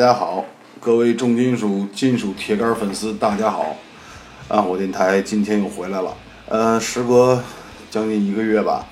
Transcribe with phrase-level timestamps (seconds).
[0.00, 0.46] 大家好；
[0.80, 3.76] 各位重金属金属铁杆粉丝，大家好。
[4.48, 6.16] 暗火电台今天又回来了，
[6.48, 7.38] 呃，时隔
[7.90, 8.86] 将近一个月吧，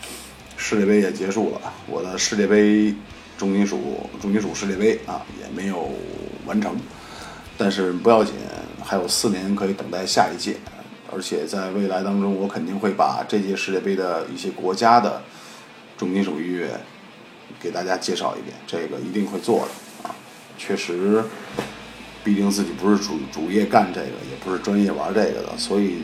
[0.59, 2.95] 世界杯也结束了，我的世界杯
[3.39, 5.89] 重金属重金属世界杯啊也没有
[6.45, 6.77] 完成，
[7.57, 8.35] 但是不要紧，
[8.85, 10.57] 还有四年可以等待下一届，
[11.11, 15.23] 而且在未来当中，我肯定会把这届世界杯的一些国家的
[15.97, 16.79] 重金属音乐
[17.59, 19.88] 给大家介绍一遍，这个一定会做的。
[20.59, 21.25] 确实，
[22.23, 26.03] 毕竟自己不是主主业干这个，也不是专业玩这个的，所以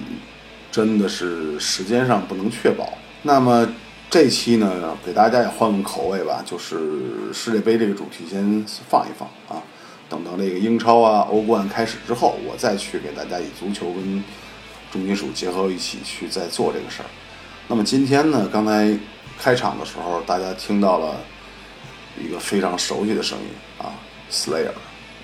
[0.70, 2.96] 真的是时间上不能确保。
[3.22, 3.68] 那么
[4.08, 9.60] 这期呢，给大家也换个口味吧，就是世界杯这个主题先放一放啊。
[10.08, 14.22] 等到这个英超啊、欧冠开始之后，我再去给大家以足球跟
[14.92, 17.08] 重金属结合一起去再做这个事儿。
[17.66, 18.96] 那么今天呢，刚才
[19.38, 21.16] 开场的时候，大家听到了
[22.22, 23.46] 一个非常熟悉的声音
[23.78, 23.90] 啊
[24.34, 24.72] ，Slayer，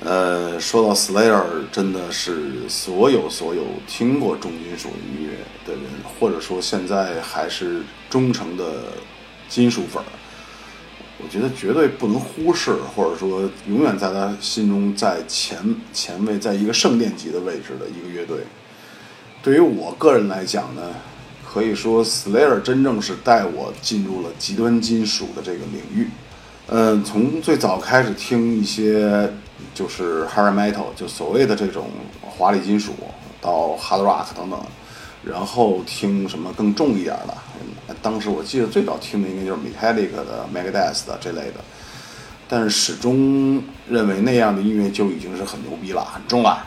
[0.04, 1.42] 呃，说到 Slayer，
[1.72, 5.30] 真的是所有所有听过重金属音乐
[5.66, 8.84] 的人，或者说现在还是忠诚的
[9.48, 10.06] 金属粉儿，
[11.18, 15.58] 我觉得绝对不能忽视，或者说永远在他心中在前
[15.92, 18.38] 前位，在一个圣殿级的位置的一个乐队。
[19.42, 20.82] 对于我个人来讲呢，
[21.46, 26.08] 可以说 Slayer 真正是带我进入了极端金属的这个领域。
[26.72, 29.28] 嗯，从最早开始听一些
[29.74, 31.90] 就是 Hard Metal，就所谓的这种
[32.22, 32.92] 华丽金属，
[33.40, 34.60] 到 Hard Rock 等等，
[35.24, 37.34] 然后听什么更重一点的。
[38.00, 41.54] 当时我记得最早听的应该就是 Metallic 的 Megadeth 的这类的，
[42.48, 46.64] 但是始终认为那样的音乐就已经是很牛逼了，很重了。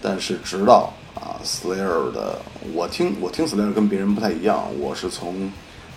[0.00, 2.38] 但是直到啊 Slayer 的，
[2.72, 5.52] 我听我听 Slayer 跟别人不太一样，我是从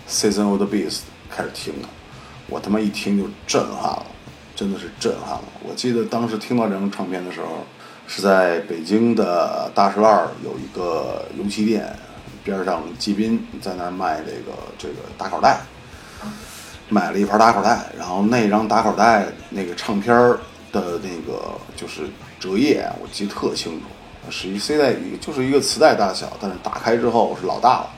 [0.06, 1.00] Season of the Beast
[1.30, 1.88] 开始听的。
[2.48, 4.06] 我他妈一听就震撼了，
[4.56, 5.44] 真的是震撼了。
[5.62, 7.64] 我记得当时听到这张唱片的时候，
[8.06, 11.94] 是在北京的大石栏有一个油漆店，
[12.42, 15.60] 边上季斌在那儿卖这个这个打口袋，
[16.88, 20.16] 买了一盘打口袋，然后那张打口袋那个唱片
[20.72, 22.08] 的那个就是
[22.40, 27.90] 折页，我记得特清楚，是一 C 带，就是一个磁带大小，但是打开之后是老大了。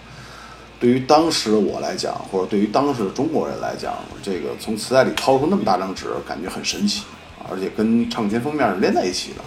[0.81, 7.05] 对于当时的我来讲，或者对于当时的中国人来讲，这个从磁带里掏出那么大张纸，感觉很神奇，
[7.51, 9.43] 而且跟唱片封面是连在一起的，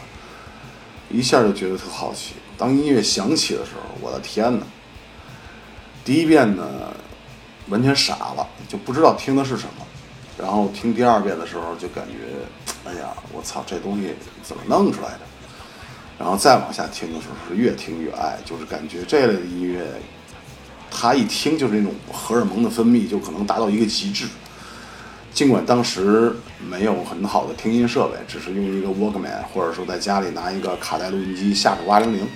[1.09, 2.35] 一下就觉得特好奇。
[2.55, 4.63] 当音乐响起的时候，我的天哪！
[6.05, 6.93] 第一遍呢，
[7.69, 9.85] 完全傻了，就不知道听的是什么。
[10.37, 14.13] 然后听第二遍的时候，就感觉，哎呀，我操，这东西
[14.43, 15.21] 怎么弄出来的？
[16.19, 19.83] 然后再往下听的时候，是越听越爱，就是感觉这类的音乐。
[20.95, 24.27] 他一听就是那种荷尔蒙的分泌，就可能达到一个极致。
[25.33, 26.31] 尽管当时
[26.69, 32.27] 没有很好的听音设备，只是用一个 Walkman，或者说在家里拿一个卡带录音机下手八零零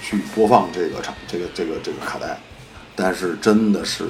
[0.00, 2.38] 去播放这个场这个这个这个卡带，
[2.94, 4.04] 但是真的是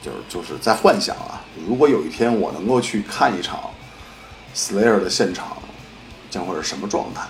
[0.00, 1.42] 就是就是在幻想啊！
[1.66, 3.58] 如果有一天我能够去看一场
[4.54, 5.56] Slayer 的现场，
[6.30, 7.26] 将会是什么状态？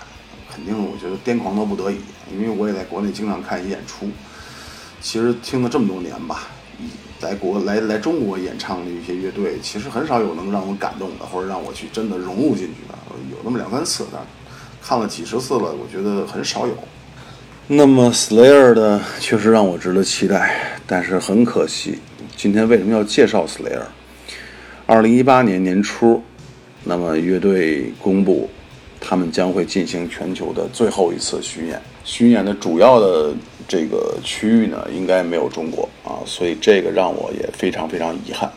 [0.53, 1.97] 肯定我觉得癫狂到不得已，
[2.31, 4.07] 因为我也在国内经常看一演出。
[5.03, 6.47] 其实听了这么多年吧，
[7.19, 12.97] 在国来来中国演唱的一些乐队，其实很少有能让我感动的，或者让我去真的融入进去的。
[13.29, 14.21] 有那么两三次，但
[14.81, 16.73] 看了几十次了，我觉得很少有。
[17.67, 21.99] 那么 Slayer 的确实让我值得期待，但是很可惜，
[22.37, 23.83] 今天为什么要介绍 Slayer？
[24.85, 26.23] 二零一八年年初，
[26.85, 28.49] 那么乐队公布，
[28.99, 33.33] 他们将会进行全球的最后一次巡演，巡演的主要的。
[33.65, 38.51] 这个区域呢，应该没有中国啊，所以这个让我也非常非常遗憾，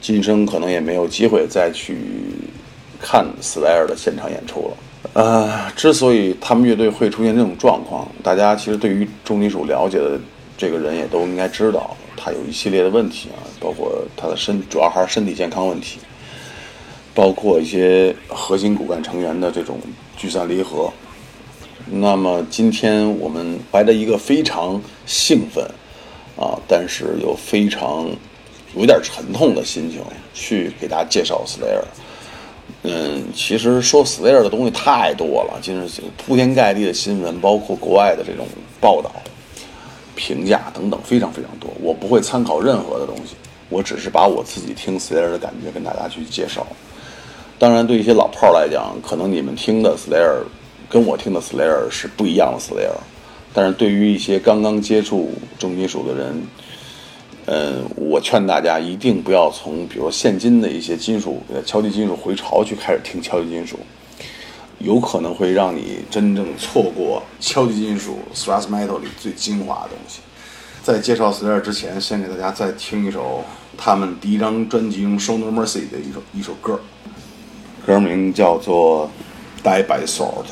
[0.00, 1.96] 今生可能也没有机会再去
[3.00, 4.76] 看 Slayer 的现场演出了。
[5.14, 10.18] 呃，之所以他们乐队会出现这种状况，大家其实对于重金属了解的
[10.56, 15.98] 这个人也都应该知道，他有一系列的问题啊，包括他的身主要还是身体健康问题，
[17.12, 19.80] 包括一些核心骨干成员的这种
[20.16, 20.90] 聚散离合。
[21.90, 25.64] 那么今天我们怀着一个非常兴奋
[26.36, 28.10] 啊，但是又非常
[28.76, 30.02] 有点沉痛的心情
[30.34, 31.82] 去给大家介绍 Slayer。
[32.82, 38.46] 嗯，其实说 Slayer 的东西太多了，就是铺天盖地的新闻，包括国外的这种
[38.80, 39.10] 报道、
[40.14, 41.70] 评价等等，非常非常多。
[41.80, 43.34] 我不会参考任何的东西，
[43.70, 46.66] 我只是把我自己听 Slayer 的感觉跟大家去介绍。
[47.58, 50.42] 当然，对一些老炮儿来讲，可能你们听的 Slayer。
[50.88, 52.96] 跟我听的 Slayer 是不一样的 Slayer，
[53.52, 56.42] 但是对于一些刚刚接触重金属的人，
[57.46, 63.78] 嗯，我劝大家一定不要从比如现今的一些金属、敲击金属回潮去开始听敲击金属，
[64.78, 70.20] 有可能会让你真正错过敲击金属 Thrash Metal 里最精华的东西。
[70.82, 73.44] 在介绍 Slayer 之前，先给大家再听一首
[73.76, 76.80] 他们第一张专辑中《Show No Mercy》的一首一首歌，
[77.86, 79.10] 歌名叫做
[79.66, 80.44] 《Die by Sword》。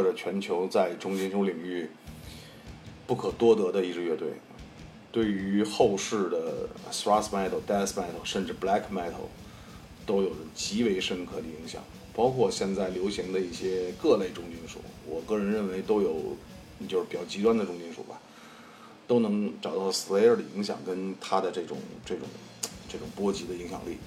[0.00, 1.86] 或者全球在重金属领域
[3.06, 4.28] 不可多得的一支乐队，
[5.12, 9.28] 对于后世的 thrash metal、death metal 甚至 black metal
[10.06, 16.34] 都有着极为深刻的影响，包括现在流行的一些各类重金属，我个人认为都有
[16.88, 18.18] 就是比较极端的重金属吧，
[19.06, 21.76] 都能找到 Slayer 的影响跟他的这种
[22.06, 22.26] 这种
[22.88, 23.98] 这种波及的影响力。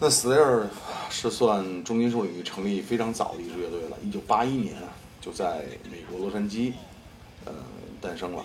[0.00, 0.64] 那 Slayer
[1.08, 4.74] 是算重金属领域成立非常早的一支乐队了，一九八一年
[5.20, 6.72] 就在美国洛杉矶，
[7.44, 7.52] 呃，
[8.00, 8.44] 诞生了。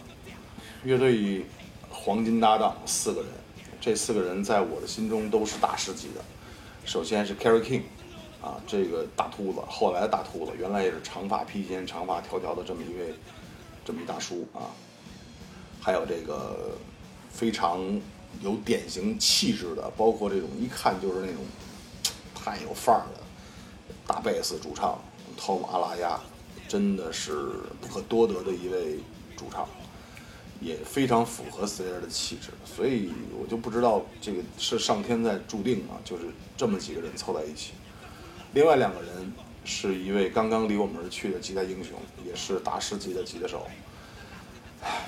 [0.84, 1.46] 乐队
[1.90, 3.30] 黄金搭档四个人，
[3.82, 6.24] 这四个人在我的心中都是大师级的。
[6.86, 7.82] 首先是 Kerry King，
[8.42, 13.14] 啊，这个大秃子，后来的大秃子，原来也是长发披肩、长发条条的这么一位，
[13.84, 14.70] 这么一大叔啊。
[15.82, 16.78] 还有这个
[17.30, 17.80] 非常
[18.42, 21.44] 有典型气质的，包括这种一看就是那种
[22.34, 23.22] 太有范儿的
[24.08, 25.00] 大贝斯主唱
[25.38, 26.20] 托马拉亚，
[26.68, 27.34] 真的是
[27.82, 29.00] 不可多得的一位
[29.36, 29.68] 主唱。
[30.62, 36.24] 也非常符合 Slayer 的气质，所以我就不知道这个是上天在注定啊，就是
[36.58, 37.72] 这么几个人凑在一起。
[38.52, 39.34] 另外两个人
[39.64, 43.66] 是一位刚刚离我们而去的吉他英雄，也是大师级的吉他手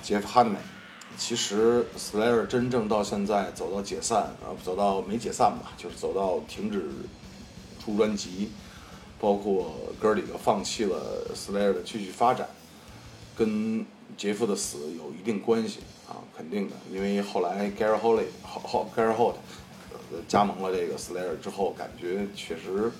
[0.01, 0.55] ，Jeff Hanneman。
[1.17, 6.89] 其实 Slayer 真正到现在走到解散啊，走到没解散吧，就是走到停止
[7.83, 8.51] 出专辑，
[9.19, 12.47] 包括哥几个放弃了 Slayer 的继续发展，
[13.37, 13.85] 跟
[14.17, 19.35] 杰夫的死有一定关系啊，肯定的，因为后来 Gary Holt 后后 Gary Holt
[20.27, 22.91] 加盟了这个 Slayer 之后，感觉确实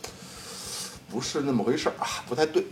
[1.10, 2.64] 不是那么回事儿啊，不太对。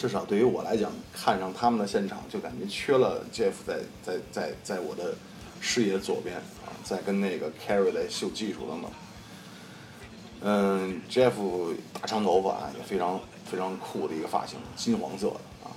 [0.00, 5.14] 至少对于我来讲，看上他们的现场就感觉缺了 Jeff 在在在在我的
[5.60, 8.90] 视野左边啊，在跟那个 Carry 在秀技术等等。
[10.40, 11.34] 嗯，Jeff
[11.92, 15.68] 大长头发啊也非常非常酷的一个发型，金黄色的啊。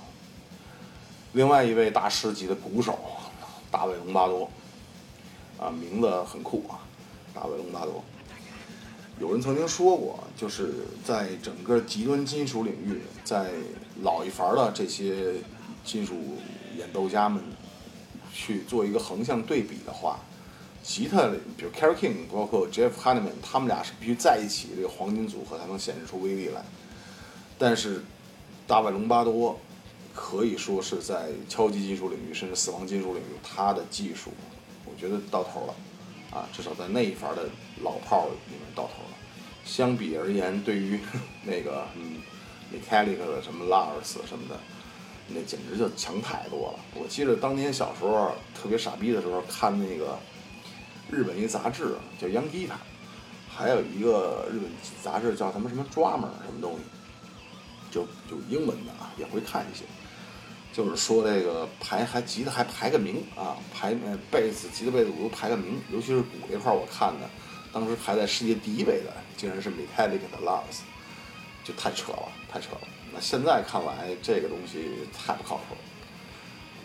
[1.34, 2.98] 另外一位大师级的鼓手，
[3.70, 4.48] 大卫·隆巴多，
[5.58, 6.80] 啊，名字很酷啊，
[7.34, 8.02] 大卫·隆巴多。
[9.20, 13.50] 有人曾经说过，就是在整个极端金属领域，在
[14.02, 15.34] 老一伐的这些
[15.84, 16.14] 金属
[16.76, 17.42] 演奏家们
[18.32, 20.20] 去做一个横向对比的话，
[20.82, 26.64] 吉他，比如 Carole King，包括 Jeff Hanneman，他们俩是必须在一起，这个黄金组合才能显示出威力来。
[27.58, 28.02] 但是，
[28.66, 29.58] 大卫·隆巴多。
[30.16, 34.30] 可以说是在敲击金属领域，甚至死亡金属领域，他的技术，
[34.84, 35.74] 我觉得到头了，
[36.30, 37.48] 啊，至少在那一伐的
[37.82, 39.13] 老炮里面到头了。
[39.64, 40.98] 相比而言，对于
[41.42, 42.20] 那个嗯
[42.72, 44.58] ，Metallica 的什么 Lars 什么的，
[45.28, 46.78] 那简直就强太多了。
[46.94, 50.18] 我记得当年小时候特别傻逼的时候，看那个
[51.10, 52.68] 日本一杂志叫《Young Guitar》，
[53.48, 54.70] 还有一个日本
[55.02, 56.84] 杂志叫什么什么 Drummer 什么东西，
[57.90, 59.84] 就就英文的啊，也会看一些。
[60.72, 67.30] 就是说这个排还吉他还排个名啊，排呃贝斯吉他贝斯鼓都排个名，尤其是鼓这块我看的，
[67.74, 70.82] 当时排在世界第一位的竟然是 Metallica 的 Lars，
[71.64, 72.80] 就太扯了，太扯了。
[73.12, 75.80] 那现在看来这个东西太不靠谱了。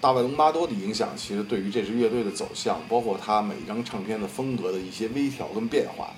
[0.01, 6.11] 大卫·隆巴多的影响其实对于这支乐队的走向，包括他每一张唱片的风格的一些微调跟变化，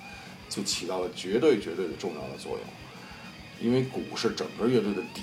[0.48, 2.60] 就起到了绝对绝对的重要的作用。
[3.60, 5.20] 因为鼓是整个乐队的底。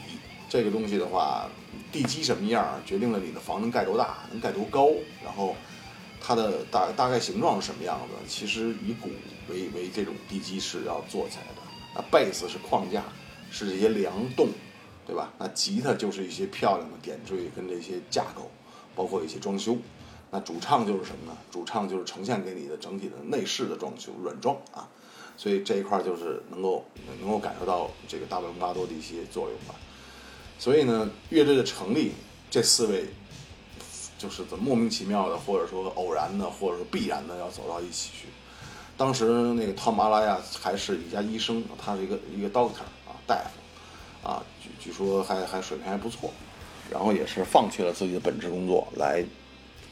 [0.47, 1.47] 这个东西的话，
[1.91, 4.89] 地基什么样，决定了你的房能盖多大，能盖多高，
[5.23, 5.55] 然后
[6.19, 8.15] 它的大大概形状是什么样子。
[8.27, 9.09] 其实以鼓
[9.49, 11.61] 为为这种地基是要做起来的。
[11.95, 13.03] 那贝斯是框架，
[13.51, 14.49] 是这些梁洞，
[15.05, 15.33] 对吧？
[15.37, 18.49] 那吉他就是一些漂亮的点缀跟这些架构，
[18.95, 19.75] 包括一些装修。
[20.31, 21.35] 那主唱就是什么呢？
[21.51, 24.87] 主唱就是呈现给你的整体的内饰的装修软装啊。
[25.35, 26.85] 所以这一块就是能够
[27.19, 29.73] 能够感受到这个大卫·隆巴多的一些作用吧。
[30.59, 32.11] 所以呢，乐队的成立，
[32.51, 33.05] 这四位
[34.17, 38.27] 就是怎么莫名其妙的，或者说偶然的，或者说必然的要走到一起去。
[38.99, 46.29] 当时那个汤马拉亚还是一家医生，他是一个一个 doctor 啊，大夫啊，据据说还还水平还不错，
[46.91, 49.23] 然后也是放弃了自己的本职工作，来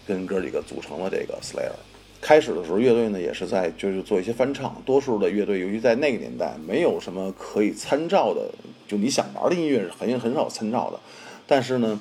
[0.06, 1.72] 跟哥几个组成了这个 Slayer。
[2.20, 8.50] 开始的时候，乐队呢也是在就是做一些翻唱，多数的乐队由于在那个年代没有什么可以参照的。
[8.90, 11.00] 就你想玩的音乐是很很少参照的，
[11.48, 11.98] 但是呢，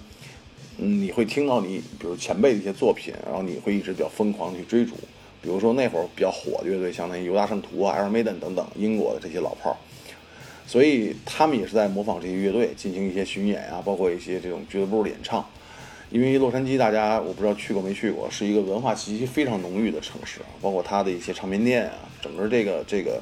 [0.78, 4.94] 嗯，你会听到你比如前辈的一些作品，然后你会一直比较疯狂的去追逐。
[5.42, 9.76] 比如说那会儿比较火的乐队，像那犹大圣徒啊、Iron Maiden 等等，英国的这些老炮儿，
[10.66, 15.44] 所以他们也是在模仿这些乐队进行一些巡演啊，包括一些这种俱乐部的演唱。
[16.08, 23.20] 因为洛杉矶大家我不知道去过没去过，是一个文化气息非常浓郁的城市，包括它的一些唱片店啊，整个这个这个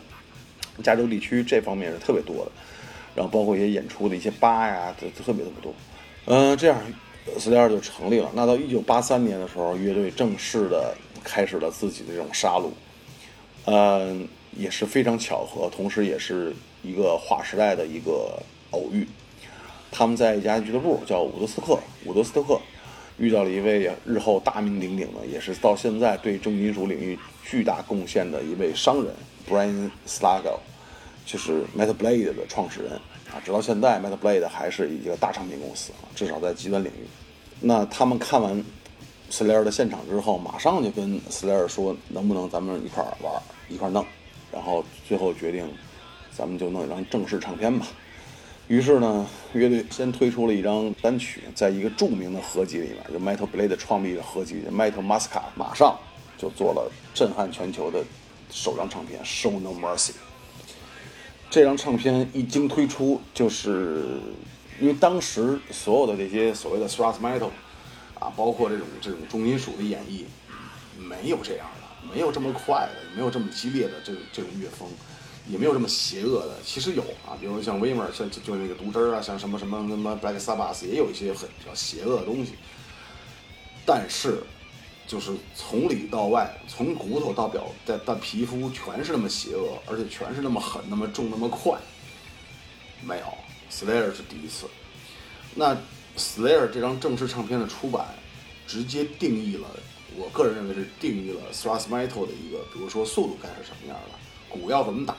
[0.83, 2.53] 加州地区这方面是特别多的，
[3.15, 5.75] 然后包括一些演出的一些吧呀，都特别特别多。
[6.27, 6.79] 嗯，这样
[7.39, 8.31] s l a 就成立了。
[8.35, 12.71] 那到一九八三年的时候，乐队正式的开始了自己的这种杀戮。
[13.65, 18.39] 嗯，也是非常巧合，同时也是一个划时代的一个
[18.73, 19.07] 偶遇。
[19.91, 22.61] 他们在一家俱乐部叫伍德斯克，伍德斯克
[23.17, 29.15] 遇到了一位日后大名鼎鼎的，也是到现在对重金属领域巨大贡献的一位商人
[29.49, 30.59] Brian Slagel，
[31.25, 32.93] 就是 Metal Blade 的创始人
[33.33, 33.41] 啊。
[33.45, 37.07] 直到现在，Metal Blade 还是一个大唱片公司啊，至少在极端领域。
[37.61, 38.63] 那他们看完
[39.31, 44.05] Slayer 的现场之后，马上就跟 Slayer 说，能不能咱们一块玩，一块弄？
[44.53, 45.69] 然后最后决定，
[46.37, 47.87] 咱们就弄一张正式唱片吧。
[48.69, 55.99] 于是呢，乐队先推出了一张单曲，在一个著名的合集里面，就 Metal Blade 创立的合集《Metal Masca》，马上
[56.39, 58.03] 就做了震撼全球的
[58.51, 60.11] 首张唱片《Show No Mercy》。
[61.51, 64.21] 这张唱片一经推出，就是
[64.81, 67.51] 因为当时所有的这些所谓的 Thrash Metal
[68.31, 70.25] 包括这种这种重金属的演绎，
[70.99, 74.89] 没有这样的，没有这么快的，没有这么激烈的这种这种乐风。
[75.47, 82.53] 也没有这么邪恶的，其实有啊，比如像 w i m e r 像就就那个毒汁啊，像什么什么什么 Black Sabbath 也有一些很比较邪恶的东西，
[83.85, 84.43] 但是
[85.07, 91.79] 就是从里到外，从骨头到表到到皮肤，全是那么邪恶，而且全是那么狠、那么重、那么快，
[93.03, 93.27] 没有
[93.71, 94.65] Slayer 是第一次。
[95.55, 95.77] 那
[96.17, 98.07] Slayer 这张正式唱片的出版，
[98.67, 99.69] 直接定义了，
[100.17, 104.19] 我个人认为是定义了 Thrash Metal 的一个，比如说速度该是什么样的。
[104.49, 105.17] 鼓要怎么打，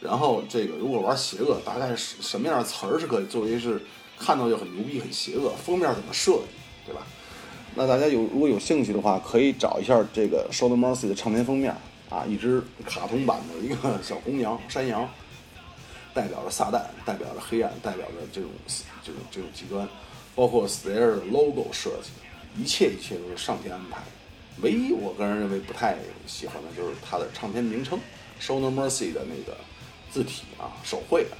[0.00, 3.82] 然后这个如果玩邪恶，大概是什么样的词儿是可以作为是
[4.18, 7.02] 看到就很牛逼、很邪恶，封面怎么设计，对吧？
[7.74, 11.76] 那大家有如果有兴趣的话，可以找一下这个《Show No Mercy》的唱片封面
[12.08, 15.06] 啊，一只卡通版的一个小公羊、山羊，
[16.14, 18.50] 代表着撒旦，代表着黑暗，代表着这种
[19.02, 19.86] 这种这种极端，
[20.34, 22.10] 包括 Slayer 的 logo 设计，
[22.60, 24.02] 一切一切都是上天安排。
[24.60, 27.98] 唯一我个人认为不太喜欢的就是它的唱片名称。
[28.40, 29.56] Show No Mercy 的那个
[30.10, 31.36] 字体啊，手绘的，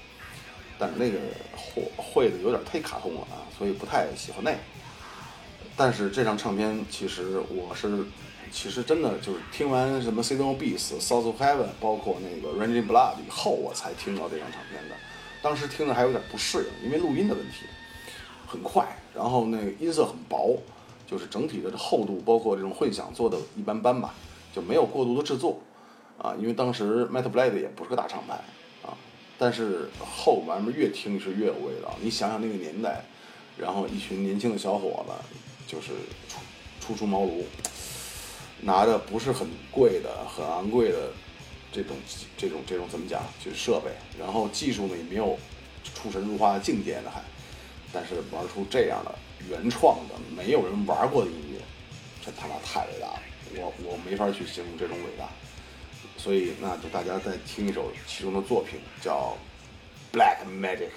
[0.78, 1.18] 但是那个
[1.56, 4.54] 绘绘的有点太卡通了啊，所以不太喜欢那。
[5.76, 8.04] 但是这张唱片其实我是，
[8.52, 14.94] 其实真的就是听完什么 s i g n a l Beast、South of Heaven，包括那个 Raging Blood 以后，我才听到这张唱片的。
[15.42, 17.64] 当时听着还有点不适应，因为录音的问题，
[18.52, 20.58] 很快，然后那个音色很薄，
[21.06, 24.12] 就是整体的厚度，包括这种混响做的一般般吧，
[24.54, 25.58] 就没有过度的制作。
[26.18, 28.34] 啊，因为当时 Metal Blade 也不是个大厂牌
[28.86, 28.94] 啊，
[29.38, 31.96] 但是后面越听是越有味道。
[32.00, 33.02] 你想想那个年代，
[33.56, 35.12] 然后一群年轻的小伙子，
[35.66, 35.92] 就是
[36.28, 36.40] 初
[36.80, 37.42] 初出茅庐，
[38.60, 41.10] 拿着不是很贵的、很昂贵的
[41.72, 41.96] 这种
[42.36, 45.36] 这种这种怎么讲，就是设备，然后技术呢也没有
[45.94, 47.20] 出神入化的境界呢还，
[47.92, 49.14] 但是玩出这样的
[49.50, 51.60] 原创的、没有人玩过的音乐，
[52.24, 53.20] 这他妈太伟大了！
[53.54, 55.28] 我我没法去形容这种伟大。
[56.16, 59.36] 所以，那就大家再听一首其中的作品，叫
[60.16, 60.88] 《Black Magic》。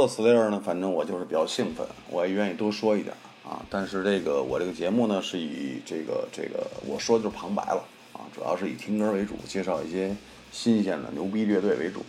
[0.00, 3.60] 到 Slayer 呢，反正我就是比较兴奋，我也愿意多说一点啊。
[3.68, 7.84] 但是这个我这个节目呢，是以这个这个我说的就是旁白了
[8.14, 10.16] 啊，主要是以听歌为主，介绍一些
[10.50, 12.02] 新鲜的牛逼乐队为主。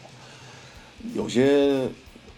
[1.13, 1.89] 有些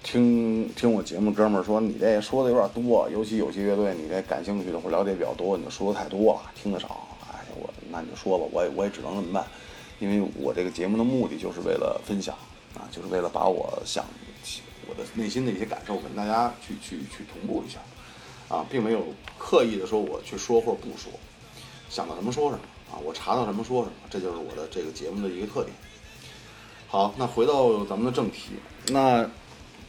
[0.02, 7.08] 听听我节目哥们儿说你这说的有点多，尤其有些乐队你这感兴趣的或了解比较多，你就说的太多了，听得少。
[7.32, 9.46] 哎，我那你就说吧，我也我也只能这么办，
[10.00, 12.34] 因为我这个节目的目的就是为了分享
[12.76, 14.04] 啊，就是为了把我想
[14.88, 17.80] 我的内心的一些感受跟大家去去去同步一下
[18.54, 21.12] 啊，并没有刻意的说我去说或不说，
[21.90, 25.76] 想到什么说什么啊，我查到什么说什么，这就是我的这个节目的一个特点。
[26.88, 28.52] 好，那回到咱们的正题，
[28.90, 29.28] 那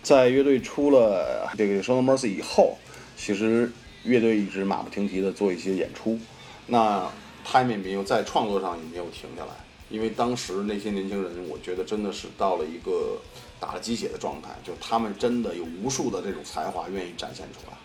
[0.02, 2.78] 在乐队出了这个《Show No Mercy》以后，
[3.16, 3.70] 其实
[4.04, 6.18] 乐队一直马不停蹄的做一些演出，
[6.66, 7.11] 那
[7.44, 9.52] 他们也没有在创作上也没有停下来，
[9.90, 13.20] 因为当时那些年轻人，我觉得真的是到了一个
[13.61, 17.77] 打了鸡血的状态，就他们真的有无数的这种才华愿意展现出来，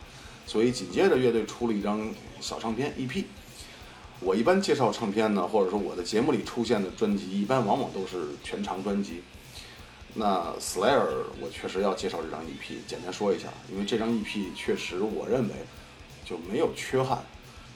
[0.46, 2.10] 所以紧接着乐队出了一张
[2.40, 3.26] 小唱片 EP。
[4.22, 9.22] 我一般介绍唱片呢，或者说我的节目里出现的专辑，一般往往都是全长专辑。
[10.16, 11.06] 那 Slayer
[11.40, 15.54] 我确实要介绍这张 EP，简单说一下，因为这张 EP 确实我认为
[16.26, 17.24] 就没有缺憾。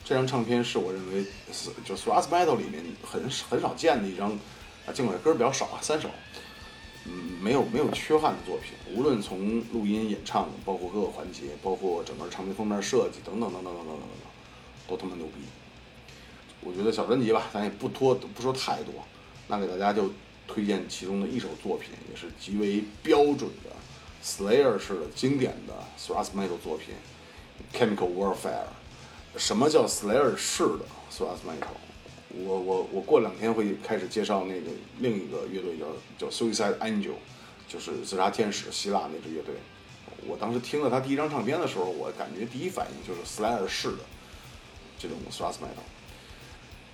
[0.05, 1.25] 这张唱片是我认为
[1.85, 4.31] 就 Thrash Metal 里面很很少见的一张，
[4.85, 6.09] 啊，尽管歌比较少啊，三首，
[7.05, 8.73] 嗯，没有没有缺憾的作品。
[8.93, 14.09] 无论从录音、演唱，包括各个环节，包括整个唱片封面设计等等等等等等等等，
[14.89, 15.33] 都他妈牛逼。
[16.59, 18.93] 我觉得小专辑吧，咱也不拖不说太多，
[19.47, 20.11] 那给大家就
[20.45, 23.71] 推荐其中的一首作品，也是极为标准的
[24.21, 26.93] Slayer 式的经典的 Thrash Metal 作品
[27.77, 28.35] 《Chemical Warfare》。
[29.37, 31.75] 什么叫 Slayer 式的 Thrash Metal？
[32.45, 34.69] 我我我过两天会开始介绍那个
[34.99, 35.85] 另一个乐队叫
[36.17, 37.15] 叫 Suicide Angel，
[37.67, 39.55] 就是自杀天使，希腊那支乐队。
[40.25, 43.99] 我当时听了他第一张唱片的时候，我感觉第一反应就是 Slayer 式的
[44.97, 45.83] 这种 Thrash Metal。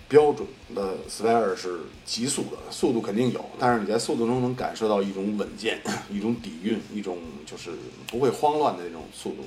[0.07, 7.69] 标准的 Salar 是急速的，速度肯定有，但是你在速度中能感受到一种稳健、 一种底蕴、一种就是
[8.07, 9.45] 不会慌乱的那种速度，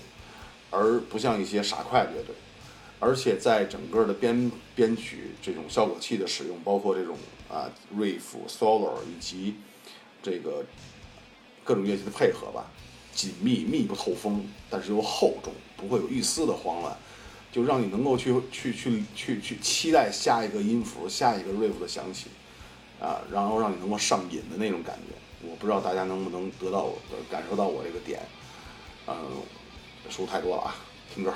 [0.70, 2.32] 而不像一些傻快乐队。
[3.02, 7.16] 而且在整个的编编曲这种效果器的使用，包括这种
[7.50, 9.56] 啊 riff、solo 以及
[10.22, 10.64] 这个
[11.64, 12.70] 各种乐器的配合吧，
[13.12, 16.96] 紧密、密不透风，但是又厚重，不会有一丝的慌乱。
[17.50, 22.28] 就让你能够去去去去去期待下一个音符、下一个 riff 的响起，
[23.00, 25.48] 啊，然后让你能够上瘾的那种感觉。
[25.50, 28.20] 我不知道大家能不能得到我的感受到我这个点，
[29.08, 29.14] 嗯，
[30.08, 30.76] 说太多了啊，
[31.12, 31.34] 听歌。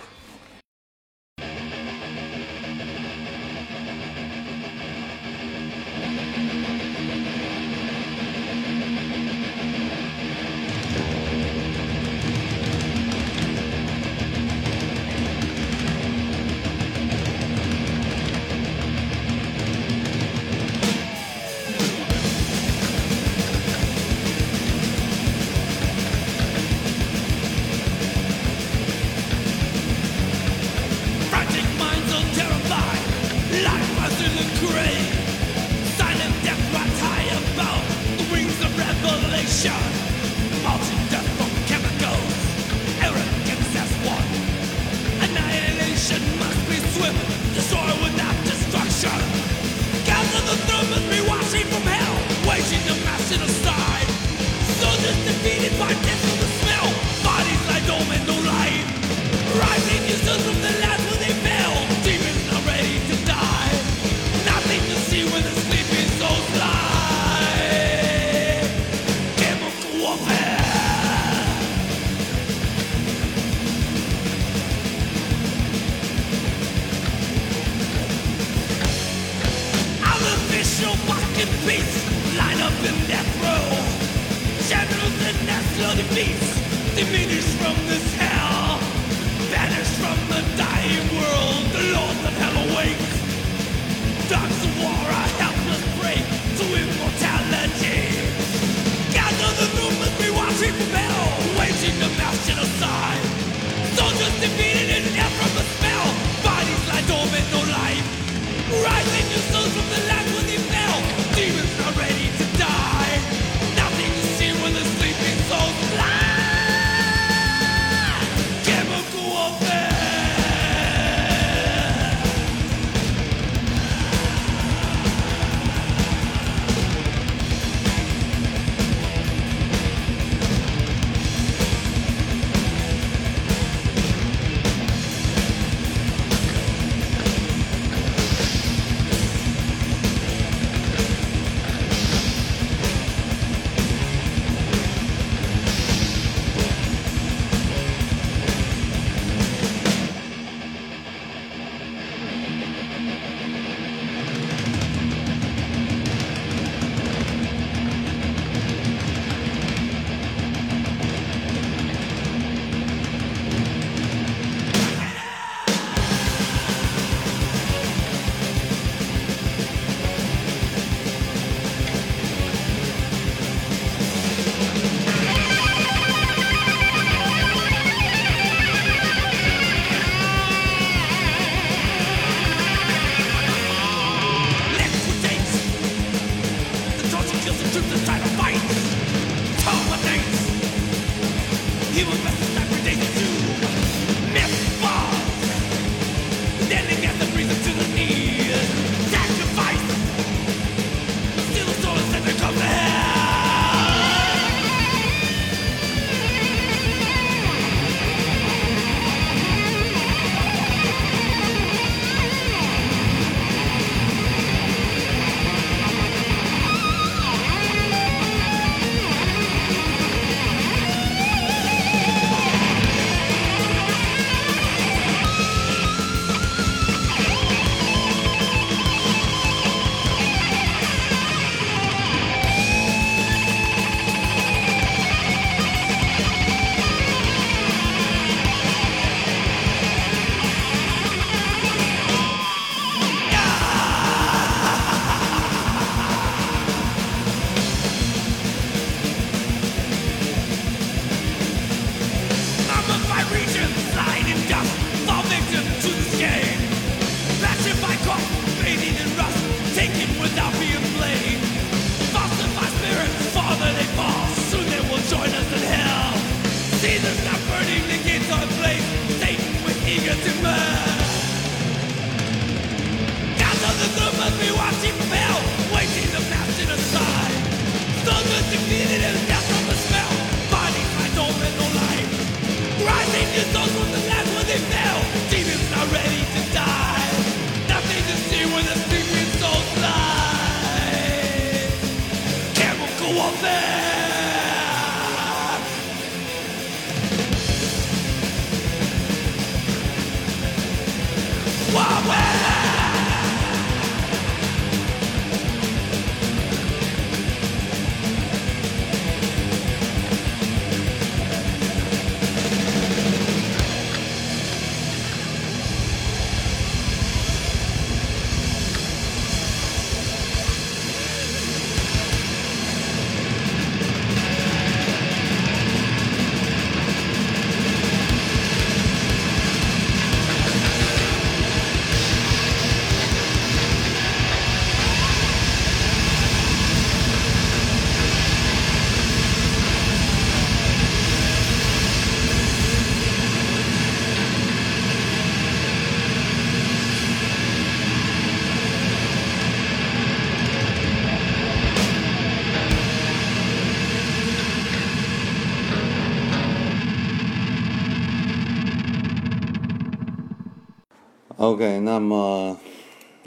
[361.57, 362.55] OK，那么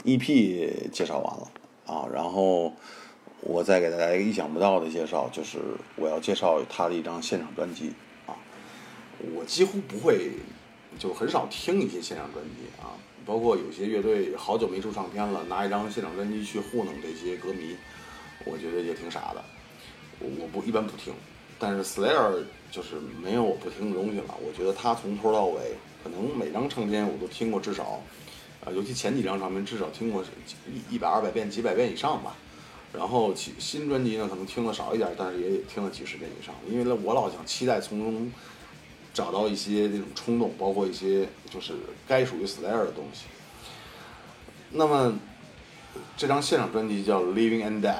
[0.04, 1.50] EP 介绍完了
[1.84, 2.72] 啊，然后
[3.40, 5.58] 我再给大家一个意想不到的介绍，就是
[5.96, 7.92] 我要介绍他的一张现场专辑
[8.28, 8.38] 啊。
[9.34, 10.30] 我几乎不会，
[10.96, 12.94] 就很少听一些现场专辑啊，
[13.26, 17.74] 包括有些乐队好久没出唱片了，拿一张现场专辑去糊弄这些歌迷，
[18.44, 19.42] 我觉得也挺傻的。
[20.20, 21.12] 我不一般不听，
[21.58, 24.36] 但是 Slayer 就是没有我不听的东西了。
[24.40, 25.74] 我觉得他从头到尾，
[26.04, 28.00] 可能每张唱片我都听过至少，
[28.64, 30.24] 啊，尤其前几张唱片至少听过
[30.68, 32.34] 一一百二百遍、几百遍以上吧。
[32.92, 36.54] 然后其新专辑呢，可能听的少一点，但是也听了几十遍以上。
[36.68, 38.32] 因为我老想期待从中
[39.14, 41.72] 找到一些那种冲动，包括一些就是
[42.08, 43.26] 该属于 Slayer 的东西。
[44.70, 45.18] 那么
[46.16, 47.92] 这张现场专辑叫《Living and Dead》。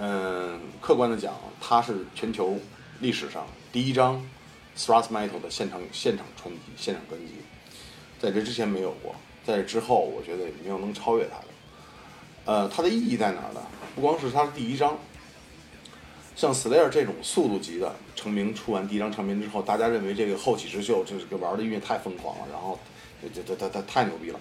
[0.00, 2.56] 嗯，客观的讲，它是全球
[3.00, 4.24] 历史上第一张
[4.76, 7.32] thrash metal 的现场现场专辑，现场专辑，
[8.20, 9.16] 在这之前没有过，
[9.48, 11.44] 在之后，我觉得也没有能超越它的。
[12.44, 13.62] 呃，它的意义在哪儿呢？
[13.94, 14.98] 不光是它是第一张，
[16.36, 22.78] 像 Slayer 这种速度级的成名，出完第一张唱片之后，大家认为这个后起之秀，这个玩的音乐太疯狂了，然后
[23.22, 24.38] 这这这这太牛逼了。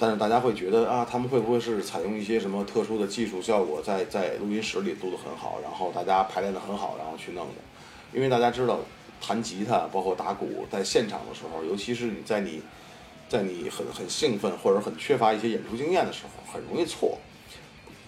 [0.00, 7.54] 但是大家会觉得啊，他们会不会是采用一些什么特殊的技术效果，在在录音室里录得很好，然后大家排练得很好，然后去弄的？
[8.12, 8.80] 因为大家知道，
[9.20, 12.60] 弹吉他包括打鼓，在现场的时候，尤其是你在你，
[13.32, 17.18] 在你很很兴奋或者很缺乏一些演出经验的时候，很容易错。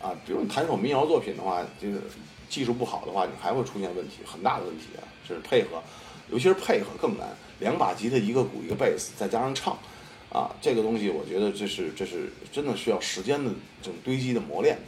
[0.03, 1.99] 啊，比如你弹一首民谣作品的话，这个
[2.51, 5.03] 技术不好的话，你还会出现问题，很大的问题啊。
[5.27, 5.83] 这是配合，
[6.31, 7.27] 尤其是配合更难，
[7.61, 9.79] 两把吉他，一个鼓，一个贝斯，再加上唱。
[10.29, 13.51] 啊，这个东西我觉得这是这是真的需要时间的
[13.81, 14.83] 这种堆积的磨练的。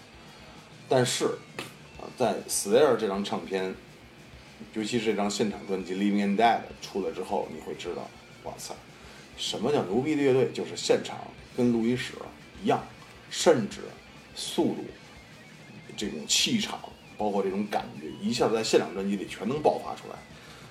[0.86, 1.24] 但是，
[1.98, 3.74] 啊，在 Slayer 这张唱片，
[4.74, 8.06] 尤其是这张现场专辑《Living and Dead》出来之后，你会知道，
[8.44, 8.74] 哇塞，
[9.36, 10.50] 什么叫牛逼的乐队？
[10.52, 11.18] 就是现场
[11.56, 12.14] 跟录音室
[12.62, 12.82] 一样，
[13.30, 13.80] 甚至
[14.34, 14.84] 速度、
[15.96, 16.80] 这种气场，
[17.18, 20.16] 包括这种感觉，一下子在现场专辑里全能爆发出来。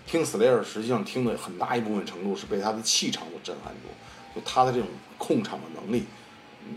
[0.07, 3.89] 听 Slayer 实际上听的很大一部分程度是被他的气场所震撼住。
[4.35, 4.87] 就他的这种
[5.17, 6.03] 控场的能力，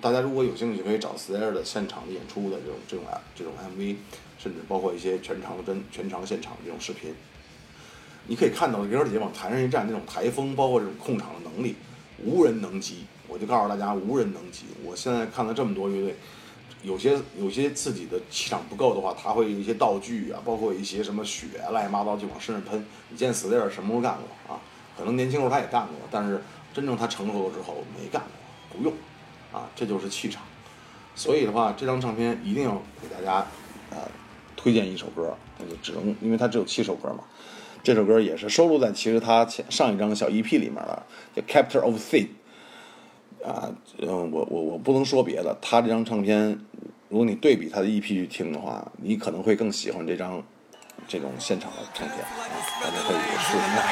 [0.01, 3.97] 大家如果有兴趣，可以找 Slayer 的现场的演出的这种这种这种 MV，
[4.39, 7.13] 甚至包括一些全场真全场现场的这种视频，
[8.29, 11.75] 你可以看到哥儿姐往台上一站，那种台风，包括这种控场的能力，
[12.23, 13.07] 无人能及。
[13.27, 14.67] 我就告诉大家，无人能及。
[14.85, 16.15] 我现在看了这么多乐队，
[16.83, 22.87] 有些有些自己的气场不够的话，他会一些道具啊，包括一些什么血乱七八糟就往身上喷。
[23.09, 24.61] 你见 Slayer 什么时候干过啊？
[24.97, 26.41] 可能年轻时候他也干过，但是。
[26.75, 28.93] 真正他成熟了之后没干过，不用，
[29.51, 30.43] 啊，这就是气场。
[31.17, 33.45] 所以的话，这张唱片一定要给大家，
[33.91, 33.97] 呃，
[34.55, 37.25] 推荐一首歌，那就只能，因为它只有七首歌嘛。
[37.89, 42.27] 这首歌也是收录在其实他前上一张小 EP 里面了，叫《Captor of Sin》。
[43.49, 43.73] 啊，
[44.03, 46.61] 嗯，我我我不能说别的，他这张唱片，
[47.09, 50.43] 如果你对比他的 EP 去听的话，你可能会更喜欢这张
[51.07, 52.29] 这种现场的唱片啊，
[52.83, 53.83] 大家可以试一下。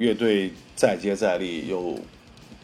[0.00, 1.94] 乐队再接再厉，又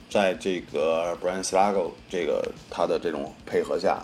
[0.08, 4.02] 在这个 Brian Slago 这个他的这种配合下，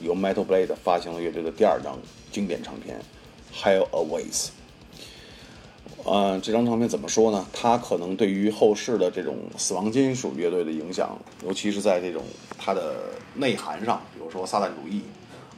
[0.00, 1.98] 由 Metal Blade 发行了乐队的第二张
[2.32, 2.98] 经典唱片
[3.62, 4.46] 《Hell Awaits》。
[6.04, 7.46] 呃，这张唱片怎么说呢？
[7.52, 12.24] 它可能对于后世的这种死亡金属乐队的影响，尤其是在这种
[12.56, 15.02] 它的内涵上，比如说撒旦主义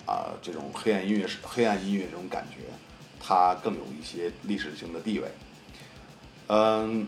[0.07, 2.63] 啊、这种黑暗音乐、黑暗音乐这种感觉，
[3.21, 5.29] 它更有一些历史性的地位。
[6.49, 7.07] 嗯，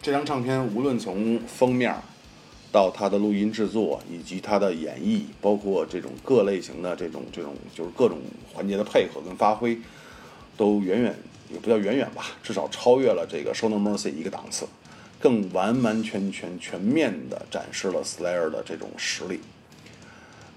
[0.00, 1.94] 这张唱片无论从封面
[2.70, 8.18] 到它的录音制作，以及它的演绎，包括这种各类型的这种这种就是各种
[8.52, 9.78] 环节的配合跟发挥，
[10.56, 11.14] 都远远
[11.52, 14.66] 也不叫远远吧，至少超越了这个《Show No Mercy》一个档次，
[15.20, 19.40] 更完完全全全面的展示了 Slayer 的这种实力。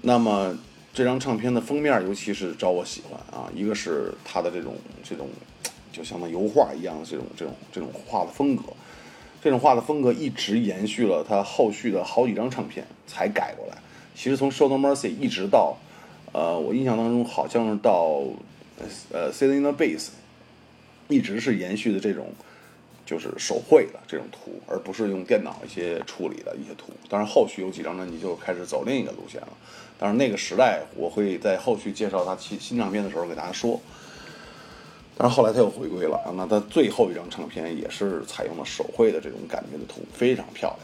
[0.01, 0.57] 那么
[0.93, 5.29] 这张唱片的封面，尤其是招我喜欢啊，一个是它的这种这种，
[5.97, 8.65] 就像那油画一样的这种这种这种画的风格，
[9.41, 13.77] 这种画的风格一直延续了他后续的好几张唱片才改过来。
[14.13, 15.75] 其实从《Show No Mercy》一直到，
[16.33, 18.21] 呃，我印象当中好像是到
[19.11, 20.05] 呃《Sitting the Bass》，
[21.07, 22.27] 一直是延续的这种
[23.03, 26.93] 就是手绘的这种图，而不是用电脑一些处理的一些图。
[27.09, 29.49] 当然，后续有几张专辑就开始走另一个路线了。
[29.97, 33.81] 当然，那个时代我会在后续介绍他新新唱片的时候给大家说。
[35.17, 40.79] 但是后来他又回归了，那他最后一张唱片也是采用了手绘的这种感觉的图，非常漂亮。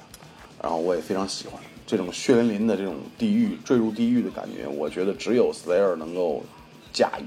[0.61, 6.43] 然后我也非常喜欢这种血淋淋的这种地狱坠入地狱的感觉，我觉得只有 Slayer 能够
[6.91, 7.25] 驾驭。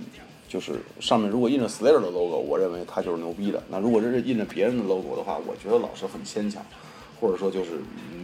[0.48, 3.62] 就是上面如果印着 Slayer 的 logo，我认为他就是牛逼的。
[3.68, 6.64] 那如果这是印着别人的 logo 的话，我觉得老是很牵强，
[7.20, 7.72] 或者说就是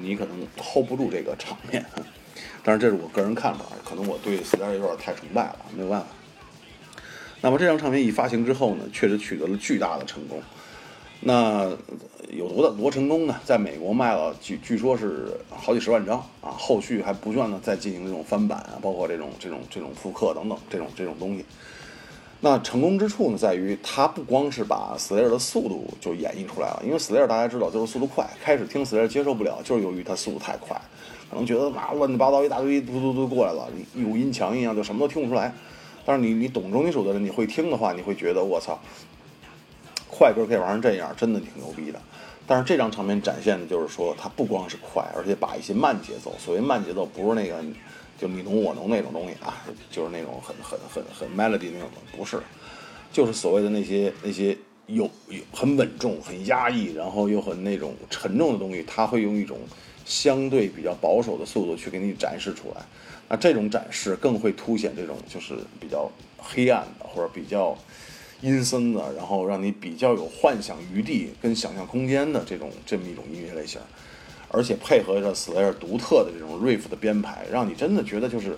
[0.01, 1.85] 你可能 hold 不住这个场面。
[2.65, 6.07] 当然这是我个人看法，可能我对 Slayer 有点太崇拜了，没有办法。
[7.43, 10.41] 那么这张唱片一发行之后呢，确实取得了巨大的成功。
[11.21, 11.71] 那
[12.31, 13.37] 有多大多成功呢？
[13.45, 21.45] 在美国卖了据据说是好几十万张啊，后续还不断的在进行这种翻版啊，包括这种这种这种复刻等等这种这种东西。
[22.41, 30.81] 那成功之处呢，在于它不光是把 Slayer 的速度就演绎出来了，因为 Slayer 大家知道就是速度快，开始听 Slayer 接受不了，就是由于它速度太快，
[31.31, 35.53] 可能觉得啊乱七八糟一大堆嘟嘟嘟过来了，一股音墙一样，就什么都听不出来。
[36.05, 38.81] 但是你你懂重金属的人，你会听的话，你会觉得我操，
[40.09, 42.01] 快歌可以玩成这样，真的挺牛逼的。
[42.47, 47.63] 但是这张唱片展现的就是说，它不光是快，而且把一些慢节奏，所谓慢节奏不是那个
[48.19, 52.41] 就你侬我侬那种东西啊，就是那种很很很很 melody 那种，不是，
[53.13, 59.57] 就是所谓的那些那些有有很稳重、很压抑，然后又很那种沉重的东西，它会用一种
[60.05, 62.83] 相对比较保守的速度去给你展示出来。
[63.33, 66.07] 那这种展示更会凸显这种就是比较
[66.37, 67.75] 黑暗的或者比较
[68.43, 73.81] 阴森的，然后让你比较有幻想余地跟想象空间的这种这么一种音乐类型，
[74.49, 78.55] 而且配合着 Slayer 独特的这种 riff 的编排，让你真的觉得就是，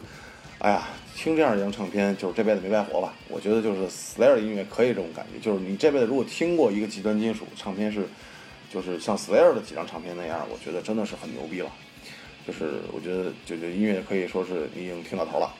[0.59, 3.14] 哎呀，听这样一张唱片就是这辈子没白活吧？
[3.29, 8.09] 我觉得就是 Slayer 音乐可以这种感觉，就是你这辈子如果听过一个极端金属唱片是，
[8.72, 11.70] 就是像 Slayer 的几张唱片那样，我觉得真的是很牛逼了。
[12.47, 15.53] 就是我觉得，就就音乐可以说是已经听到头了。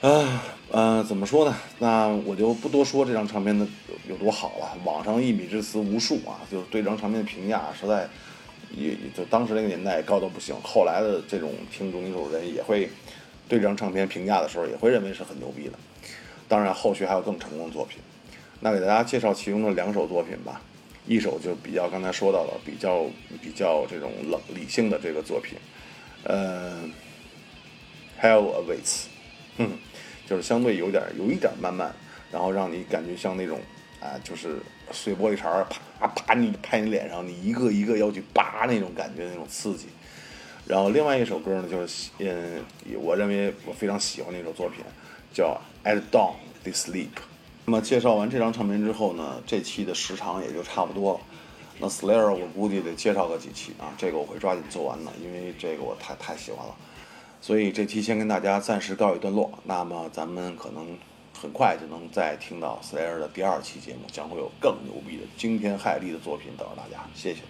[0.00, 1.56] 啊，呃，怎么说呢？
[1.80, 3.66] 那我就不多说这张唱片的
[4.08, 4.78] 有多好了。
[4.84, 8.08] 网上一米之词无数啊，就是对这张唱片的评价实在
[8.70, 10.54] 也就当时那个年代高到不行。
[10.62, 12.88] 后来的这种听重金属人也会
[13.48, 15.72] 对这张唱片评价的时候，也会认为是很牛逼的。
[16.46, 17.98] 当然，后续还有更成功的作品。
[18.60, 20.60] 那给大家介绍其中的两首作品吧。
[21.08, 23.06] 一首就比较刚才说到了，比较
[23.42, 25.58] 比较这种冷理性的这个作品，
[26.24, 26.84] 呃
[28.20, 29.06] ，Hell Awaits，
[29.56, 29.70] 嗯，
[30.28, 31.90] 就是相对有点有一点慢慢，
[32.30, 33.58] 然后让你感觉像那种
[34.00, 34.58] 啊，就是
[34.92, 35.64] 碎玻璃碴
[35.98, 39.86] 啪啪你拍你脸上，你一个一个要去扒那种感觉那种刺激。
[40.66, 42.62] 然后另外一首歌呢，就是嗯，
[43.00, 44.84] 我认为我非常喜欢那首作品，
[45.32, 47.08] 叫 At Dawn They Sleep。
[47.68, 51.20] 那么介绍完这张唱片之后呢，这期的时长也就差不多了。
[51.78, 56.74] 那 Slayer 我估计得介绍个几期啊，这个我会抓紧做完的，因为这个我太太喜欢了。
[57.42, 59.50] 所以这期先跟大家暂时告一段落。
[59.64, 60.96] 那么咱们可能
[61.38, 67.04] 很快就能再听到 Slayer 的第二期节目，将会有更牛逼的惊天骇地的作品等着大家。
[67.14, 67.42] 谢谢。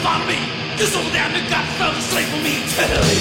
[0.00, 0.40] Follow me.
[0.76, 3.20] This soul damned to God fell a slave for me eternally.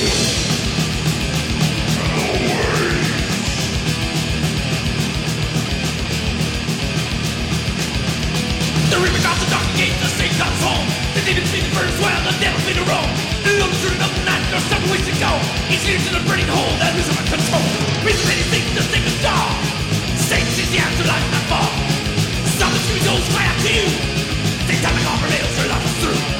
[8.89, 10.87] The river drops the dark gate, the state comes home.
[11.15, 13.11] The demons feed the first well, the devil feed the Rome.
[13.43, 15.31] The lone shooting up the night, there's several ways to go.
[15.67, 17.67] Each leads to the burning hole that loses my control.
[18.07, 19.55] Reason many think the thing is dark.
[20.15, 21.69] Satan sees the afterlife not far.
[22.55, 23.87] Stop the screaming souls, cry out to you.
[24.79, 26.38] Call for nails, their life is through.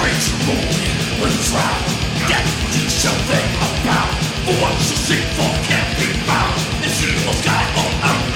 [0.00, 0.88] praise you only
[1.20, 1.84] when trial
[2.32, 4.12] That you shall think about
[4.48, 6.56] For what you seek for can't be found.
[6.84, 8.29] It's you of God or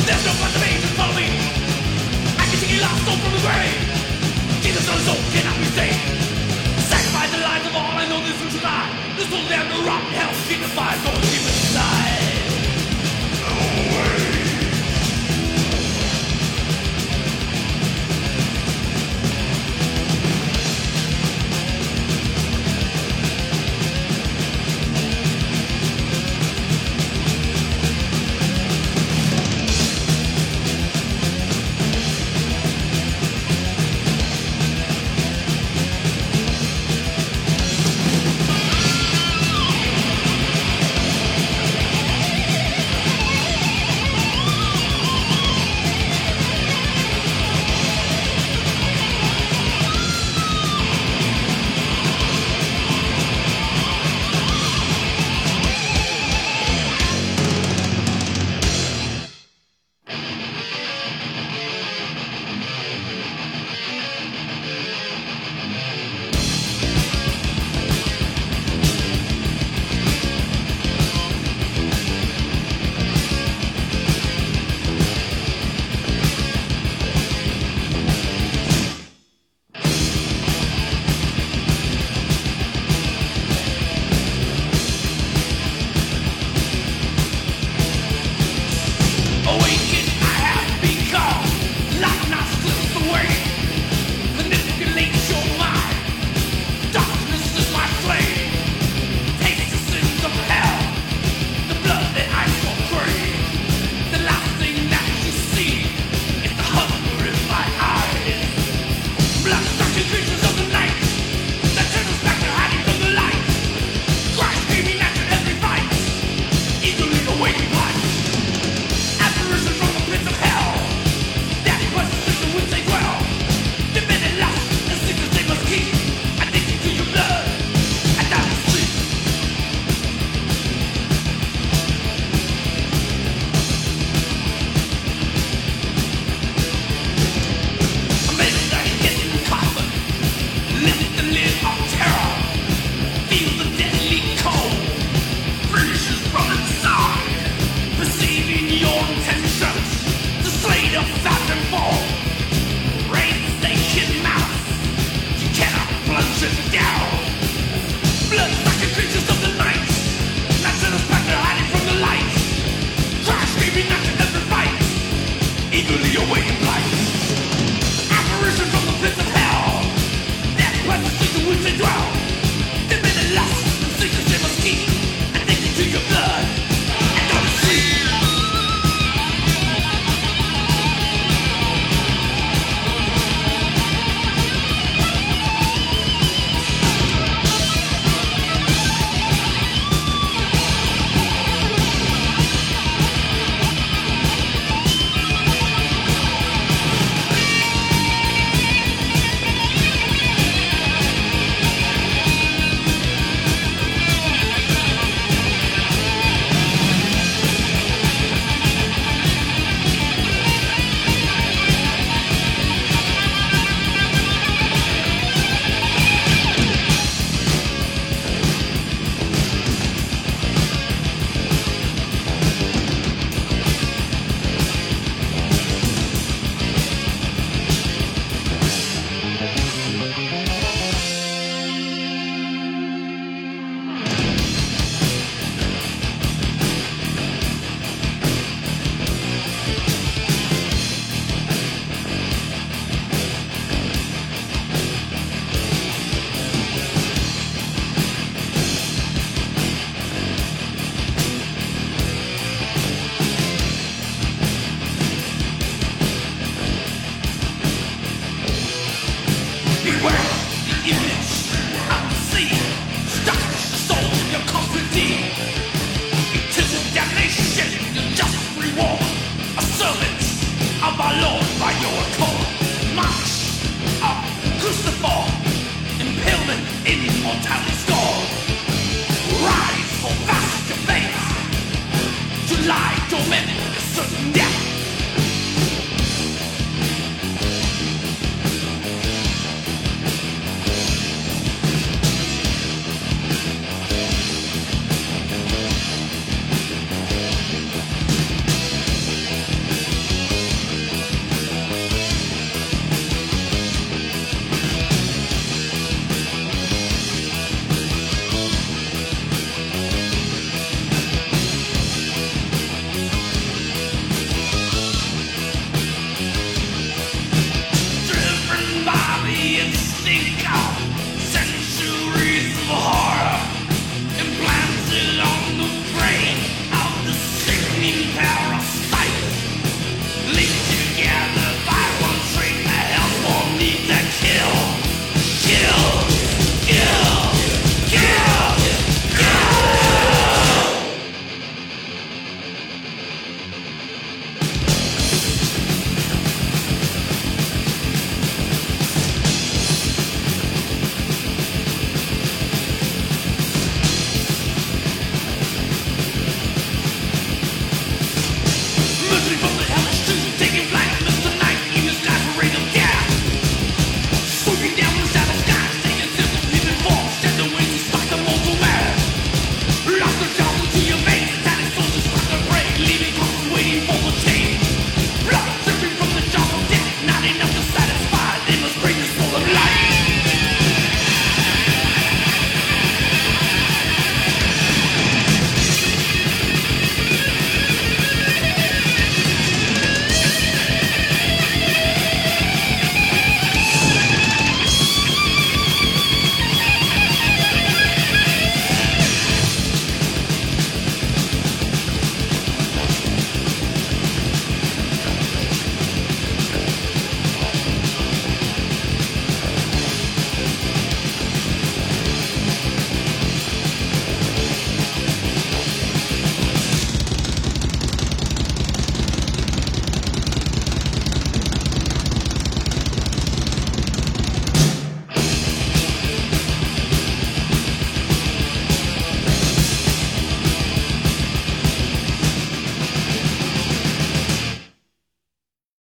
[0.03, 0.33] There's no
[0.83, 1.27] to me
[2.37, 3.79] I can take a lost soul from the grave
[4.61, 4.99] Jesus on
[5.31, 6.01] cannot be saved
[6.91, 10.03] Sacrifice the lives of all I know this is lie The soul damned to rot
[10.03, 12.21] in hell, keep the fire going deep inside